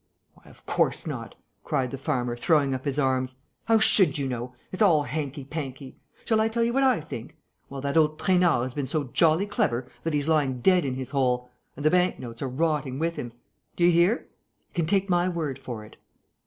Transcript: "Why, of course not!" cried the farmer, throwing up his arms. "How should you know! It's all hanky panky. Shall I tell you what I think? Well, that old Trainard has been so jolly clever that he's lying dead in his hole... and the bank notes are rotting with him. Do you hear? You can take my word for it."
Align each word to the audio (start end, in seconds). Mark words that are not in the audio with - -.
"Why, 0.33 0.49
of 0.49 0.65
course 0.65 1.05
not!" 1.05 1.35
cried 1.63 1.91
the 1.91 1.97
farmer, 1.99 2.35
throwing 2.35 2.73
up 2.73 2.85
his 2.85 2.97
arms. 2.97 3.35
"How 3.65 3.77
should 3.77 4.17
you 4.17 4.27
know! 4.27 4.55
It's 4.71 4.81
all 4.81 5.03
hanky 5.03 5.45
panky. 5.45 5.99
Shall 6.25 6.41
I 6.41 6.47
tell 6.47 6.63
you 6.63 6.73
what 6.73 6.81
I 6.81 6.99
think? 6.99 7.37
Well, 7.69 7.81
that 7.81 7.95
old 7.97 8.17
Trainard 8.17 8.63
has 8.63 8.73
been 8.73 8.87
so 8.87 9.03
jolly 9.03 9.45
clever 9.45 9.91
that 10.01 10.15
he's 10.15 10.27
lying 10.27 10.59
dead 10.59 10.85
in 10.85 10.95
his 10.95 11.11
hole... 11.11 11.51
and 11.75 11.85
the 11.85 11.91
bank 11.91 12.17
notes 12.17 12.41
are 12.41 12.49
rotting 12.49 12.97
with 12.97 13.15
him. 13.15 13.31
Do 13.75 13.85
you 13.85 13.91
hear? 13.91 14.27
You 14.69 14.73
can 14.73 14.87
take 14.87 15.07
my 15.07 15.29
word 15.29 15.59
for 15.59 15.85
it." 15.85 15.97